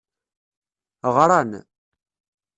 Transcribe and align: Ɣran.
Ɣran. 1.15 1.51